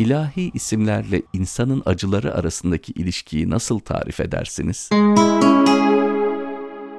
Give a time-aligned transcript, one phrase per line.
[0.00, 4.90] ilahi isimlerle insanın acıları arasındaki ilişkiyi nasıl tarif edersiniz?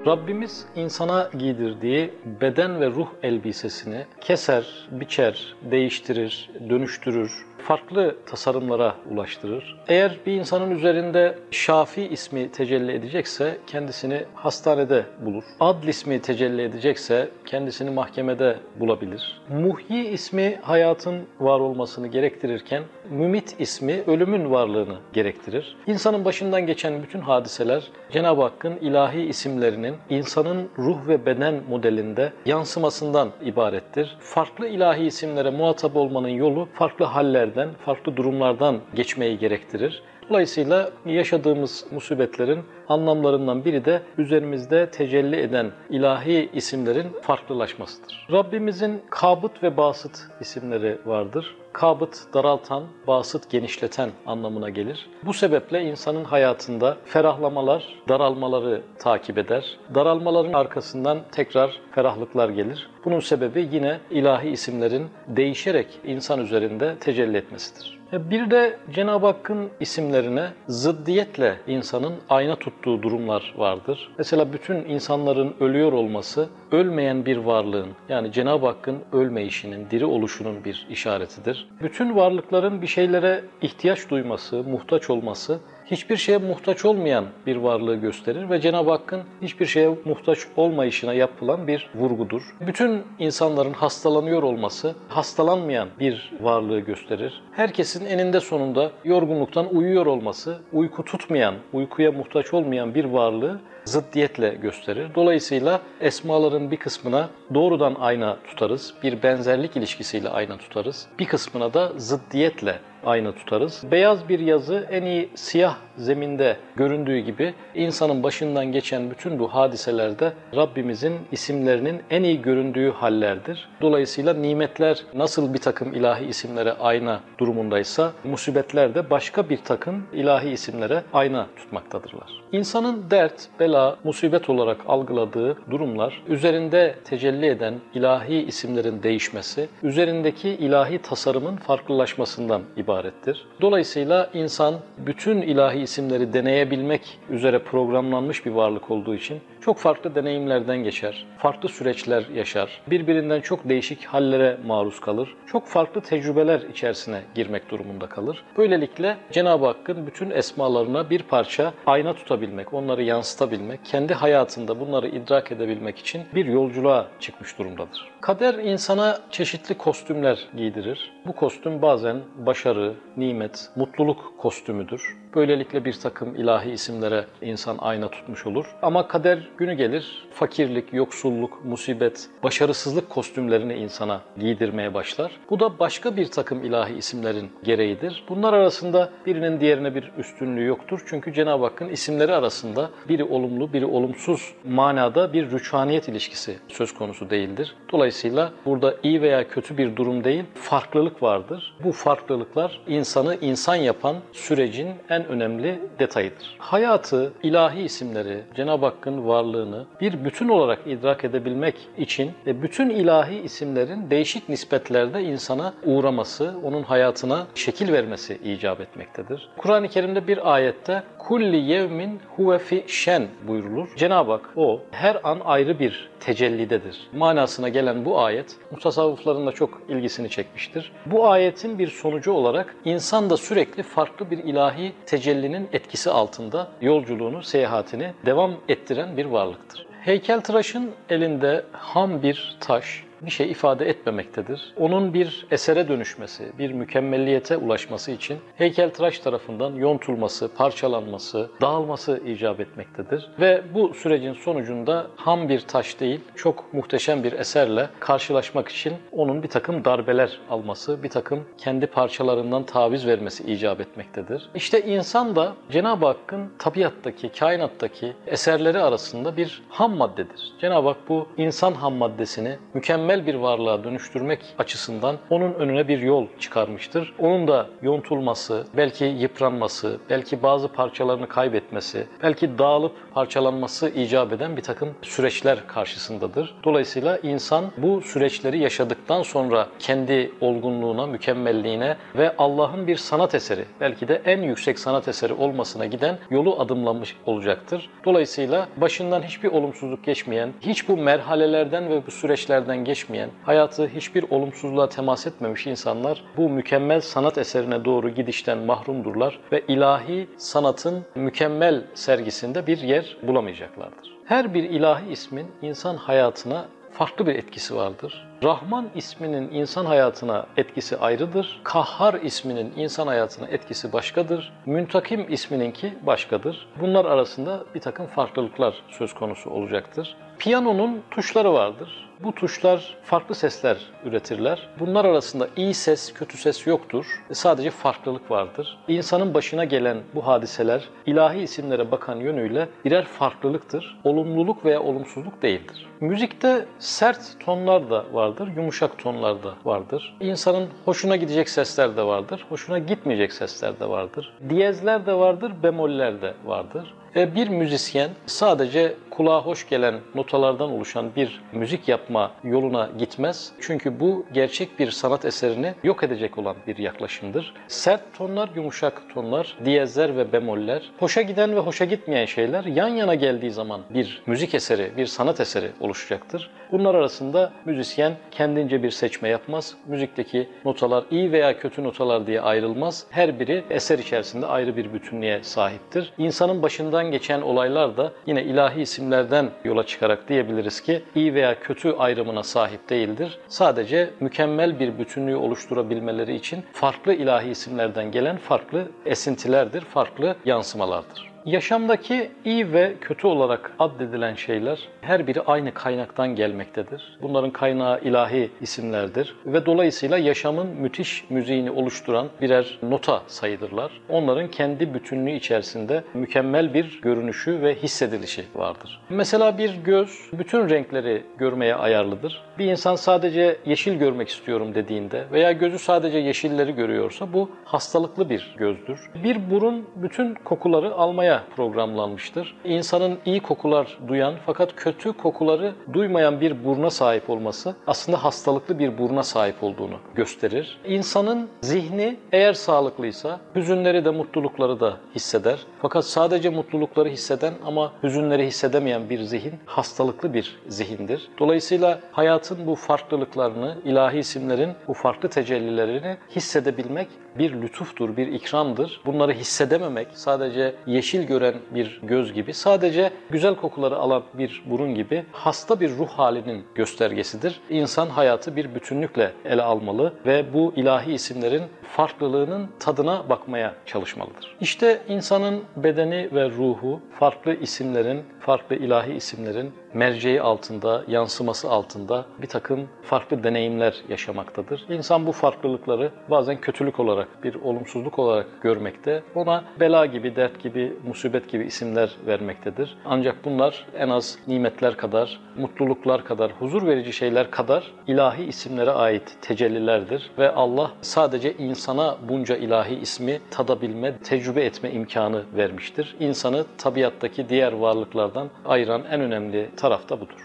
[0.05, 9.77] Rabbimiz insana giydirdiği beden ve ruh elbisesini keser, biçer, değiştirir, dönüştürür, farklı tasarımlara ulaştırır.
[9.87, 15.43] Eğer bir insanın üzerinde Şafi ismi tecelli edecekse kendisini hastanede bulur.
[15.59, 19.41] Adl ismi tecelli edecekse kendisini mahkemede bulabilir.
[19.49, 25.75] Muhyi ismi hayatın var olmasını gerektirirken Mümit ismi ölümün varlığını gerektirir.
[25.87, 33.29] İnsanın başından geçen bütün hadiseler Cenab-ı Hakk'ın ilahi isimlerinin insanın ruh ve beden modelinde yansımasından
[33.45, 34.17] ibarettir.
[34.19, 40.03] Farklı ilahi isimlere muhatap olmanın yolu farklı hallerden, farklı durumlardan geçmeyi gerektirir.
[40.29, 42.59] Dolayısıyla yaşadığımız musibetlerin
[42.91, 48.27] anlamlarından biri de üzerimizde tecelli eden ilahi isimlerin farklılaşmasıdır.
[48.31, 51.55] Rabbimizin Kabıt ve Basıt isimleri vardır.
[51.73, 55.09] Kabıt daraltan, basıt genişleten anlamına gelir.
[55.25, 59.77] Bu sebeple insanın hayatında ferahlamalar, daralmaları takip eder.
[59.95, 62.89] Daralmaların arkasından tekrar ferahlıklar gelir.
[63.05, 68.01] Bunun sebebi yine ilahi isimlerin değişerek insan üzerinde tecelli etmesidir.
[68.13, 74.09] E, bir de Cenab-ı Hakk'ın isimlerine zıddiyetle insanın ayna tuttuğu durumlar vardır.
[74.17, 80.87] Mesela bütün insanların ölüyor olması ölmeyen bir varlığın yani Cenab-ı Hakk'ın ölmeyişinin, diri oluşunun bir
[80.89, 81.67] işaretidir.
[81.81, 85.59] Bütün varlıkların bir şeylere ihtiyaç duyması, muhtaç olması
[85.91, 91.67] hiçbir şeye muhtaç olmayan bir varlığı gösterir ve Cenab-ı Hakk'ın hiçbir şeye muhtaç olmayışına yapılan
[91.67, 92.55] bir vurgudur.
[92.67, 97.41] Bütün insanların hastalanıyor olması hastalanmayan bir varlığı gösterir.
[97.51, 103.59] Herkesin eninde sonunda yorgunluktan uyuyor olması uyku tutmayan, uykuya muhtaç olmayan bir varlığı
[103.91, 105.07] zıddiyetle gösterir.
[105.15, 111.07] Dolayısıyla esmaların bir kısmına doğrudan ayna tutarız, bir benzerlik ilişkisiyle ayna tutarız.
[111.19, 113.83] Bir kısmına da zıddiyetle ayna tutarız.
[113.91, 120.33] Beyaz bir yazı en iyi siyah zeminde göründüğü gibi insanın başından geçen bütün bu hadiselerde
[120.55, 123.69] Rabbimizin isimlerinin en iyi göründüğü hallerdir.
[123.81, 130.49] Dolayısıyla nimetler nasıl bir takım ilahi isimlere ayna durumundaysa musibetler de başka bir takım ilahi
[130.49, 132.41] isimlere ayna tutmaktadırlar.
[132.51, 140.97] İnsanın dert, bela, musibet olarak algıladığı durumlar üzerinde tecelli eden ilahi isimlerin değişmesi, üzerindeki ilahi
[140.97, 143.45] tasarımın farklılaşmasından ibarettir.
[143.61, 150.77] Dolayısıyla insan bütün ilahi isimleri deneyebilmek üzere programlanmış bir varlık olduğu için çok farklı deneyimlerden
[150.77, 157.71] geçer, farklı süreçler yaşar, birbirinden çok değişik hallere maruz kalır, çok farklı tecrübeler içerisine girmek
[157.71, 158.43] durumunda kalır.
[158.57, 165.51] Böylelikle Cenab-ı Hakk'ın bütün esmalarına bir parça ayna tutabilmek, onları yansıtabilmek, kendi hayatında bunları idrak
[165.51, 168.11] edebilmek için bir yolculuğa çıkmış durumdadır.
[168.21, 171.11] Kader insana çeşitli kostümler giydirir.
[171.25, 175.17] Bu kostüm bazen başarı, nimet, mutluluk kostümüdür.
[175.35, 178.75] Böylelikle bir takım ilahi isimlere insan ayna tutmuş olur.
[178.81, 185.31] Ama kader günü gelir, fakirlik, yoksulluk, musibet, başarısızlık kostümlerini insana giydirmeye başlar.
[185.49, 188.23] Bu da başka bir takım ilahi isimlerin gereğidir.
[188.29, 191.03] Bunlar arasında birinin diğerine bir üstünlüğü yoktur.
[191.05, 197.29] Çünkü Cenab-ı Hakk'ın isimleri arasında biri olumlu, biri olumsuz manada bir rüçhaniyet ilişkisi söz konusu
[197.29, 197.75] değildir.
[197.91, 201.73] Dolayısıyla burada iyi veya kötü bir durum değil, farklılık vardır.
[201.83, 206.55] Bu farklılıklar insanı insan yapan sürecin en önemli detayıdır.
[206.57, 213.39] Hayatı, ilahi isimleri, Cenab-ı Hakk'ın varlığını bir bütün olarak idrak edebilmek için ve bütün ilahi
[213.39, 219.49] isimlerin değişik nispetlerde insana uğraması, onun hayatına şekil vermesi icap etmektedir.
[219.57, 223.95] Kur'an-ı Kerim'de bir ayette kulli yevmin huve fi şen buyurulur.
[223.95, 227.09] Cenab-ı Hak o her an ayrı bir tecellidedir.
[227.13, 230.91] Manasına gelen bu ayet mutasavvıfların da çok ilgisini çekmiştir.
[231.05, 237.43] Bu ayetin bir sonucu olarak insan da sürekli farklı bir ilahi tecellinin etkisi altında yolculuğunu,
[237.43, 239.85] seyahatini devam ettiren bir varlıktır.
[240.01, 244.73] Heykeltıraşın elinde ham bir taş, bir şey ifade etmemektedir.
[244.77, 253.29] Onun bir esere dönüşmesi, bir mükemmelliyete ulaşması için heykeltıraş tarafından yontulması, parçalanması, dağılması icap etmektedir.
[253.39, 259.43] Ve bu sürecin sonucunda ham bir taş değil, çok muhteşem bir eserle karşılaşmak için onun
[259.43, 264.49] bir takım darbeler alması, bir takım kendi parçalarından taviz vermesi icap etmektedir.
[264.55, 270.53] İşte insan da Cenab-ı Hakk'ın tabiattaki, kainattaki eserleri arasında bir ham maddedir.
[270.61, 276.01] Cenab-ı Hak bu insan ham maddesini mükemmel mükemmel bir varlığa dönüştürmek açısından onun önüne bir
[276.01, 277.13] yol çıkarmıştır.
[277.19, 284.61] Onun da yontulması, belki yıpranması, belki bazı parçalarını kaybetmesi, belki dağılıp parçalanması icap eden bir
[284.61, 286.55] takım süreçler karşısındadır.
[286.63, 294.07] Dolayısıyla insan bu süreçleri yaşadıktan sonra kendi olgunluğuna, mükemmelliğine ve Allah'ın bir sanat eseri, belki
[294.07, 297.89] de en yüksek sanat eseri olmasına giden yolu adımlamış olacaktır.
[298.05, 304.89] Dolayısıyla başından hiçbir olumsuzluk geçmeyen, hiç bu merhalelerden ve bu süreçlerden geçmeyen, hayatı hiçbir olumsuzluğa
[304.89, 312.67] temas etmemiş insanlar bu mükemmel sanat eserine doğru gidişten mahrumdurlar ve ilahi sanatın mükemmel sergisinde
[312.67, 314.17] bir yer bulamayacaklardır.
[314.25, 318.27] Her bir ilahi ismin insan hayatına farklı bir etkisi vardır.
[318.43, 321.61] Rahman isminin insan hayatına etkisi ayrıdır.
[321.63, 324.53] Kahhar isminin insan hayatına etkisi başkadır.
[324.65, 326.67] Müntakim ismininki başkadır.
[326.81, 330.15] Bunlar arasında bir takım farklılıklar söz konusu olacaktır.
[330.39, 332.10] Piyanonun tuşları vardır.
[332.23, 334.69] Bu tuşlar farklı sesler üretirler.
[334.79, 337.05] Bunlar arasında iyi ses, kötü ses yoktur.
[337.31, 338.77] Sadece farklılık vardır.
[338.87, 343.99] İnsanın başına gelen bu hadiseler ilahi isimlere bakan yönüyle birer farklılıktır.
[344.03, 345.87] Olumluluk veya olumsuzluk değildir.
[345.99, 350.15] Müzikte sert tonlar da vardır, yumuşak tonlar da vardır.
[350.19, 354.33] İnsanın hoşuna gidecek sesler de vardır, hoşuna gitmeyecek sesler de vardır.
[354.49, 356.93] Diyezler de vardır, bemoller de vardır.
[357.15, 363.51] E, bir müzisyen sadece kulağa hoş gelen notalardan oluşan bir müzik yapma yoluna gitmez.
[363.61, 367.53] Çünkü bu gerçek bir sanat eserini yok edecek olan bir yaklaşımdır.
[367.67, 373.15] Sert tonlar, yumuşak tonlar, diyezler ve bemoller, hoşa giden ve hoşa gitmeyen şeyler yan yana
[373.15, 376.49] geldiği zaman bir müzik eseri, bir sanat eseri oluşacaktır.
[376.71, 379.75] Bunlar arasında müzisyen kendince bir seçme yapmaz.
[379.87, 383.05] Müzikteki notalar iyi veya kötü notalar diye ayrılmaz.
[383.09, 386.13] Her biri eser içerisinde ayrı bir bütünlüğe sahiptir.
[386.17, 386.63] İnsanın
[387.01, 392.43] başından geçen olaylar da yine ilahi isimlerden yola çıkarak diyebiliriz ki iyi veya kötü ayrımına
[392.43, 393.39] sahip değildir.
[393.47, 401.30] Sadece mükemmel bir bütünlüğü oluşturabilmeleri için farklı ilahi isimlerden gelen farklı esintilerdir, farklı yansımalardır.
[401.45, 407.17] Yaşamdaki iyi ve kötü olarak addedilen şeyler her biri aynı kaynaktan gelmektedir.
[407.21, 413.91] Bunların kaynağı ilahi isimlerdir ve dolayısıyla yaşamın müthiş müziğini oluşturan birer nota sayılırlar.
[414.09, 419.01] Onların kendi bütünlüğü içerisinde mükemmel bir görünüşü ve hissedilişi vardır.
[419.09, 422.41] Mesela bir göz bütün renkleri görmeye ayarlıdır.
[422.59, 428.55] Bir insan sadece yeşil görmek istiyorum dediğinde veya gözü sadece yeşilleri görüyorsa bu hastalıklı bir
[428.57, 428.99] gözdür.
[429.23, 432.55] Bir burun bütün kokuları almaya programlanmıştır.
[432.63, 438.97] İnsanın iyi kokular duyan fakat kötü kokuları duymayan bir buruna sahip olması aslında hastalıklı bir
[438.97, 440.79] buruna sahip olduğunu gösterir.
[440.85, 445.59] İnsanın zihni eğer sağlıklıysa hüzünleri de mutlulukları da hisseder.
[445.81, 451.29] Fakat sadece mutlulukları hisseden ama hüzünleri hissedemeyen bir zihin hastalıklı bir zihindir.
[451.39, 457.07] Dolayısıyla hayatın bu farklılıklarını, ilahi isimlerin bu farklı tecellilerini hissedebilmek
[457.37, 459.01] bir lütuftur, bir ikramdır.
[459.05, 465.25] Bunları hissedememek sadece yeşil gören bir göz gibi, sadece güzel kokuları alan bir burun gibi
[465.31, 467.59] hasta bir ruh halinin göstergesidir.
[467.69, 474.55] İnsan hayatı bir bütünlükle ele almalı ve bu ilahi isimlerin farklılığının tadına bakmaya çalışmalıdır.
[474.61, 482.47] İşte insanın bedeni ve ruhu farklı isimlerin, farklı ilahi isimlerin merceği altında, yansıması altında bir
[482.47, 484.85] takım farklı deneyimler yaşamaktadır.
[484.89, 489.23] İnsan bu farklılıkları bazen kötülük olarak, bir olumsuzluk olarak görmekte.
[489.35, 492.97] Ona bela gibi, dert gibi, musibet gibi isimler vermektedir.
[493.05, 499.37] Ancak bunlar en az nimetler kadar, mutluluklar kadar, huzur verici şeyler kadar ilahi isimlere ait
[499.41, 500.31] tecellilerdir.
[500.37, 506.15] Ve Allah sadece insana bunca ilahi ismi tadabilme, tecrübe etme imkanı vermiştir.
[506.19, 510.35] İnsanı tabiattaki diğer varlıklardan ayıran en önemli taraf da budur.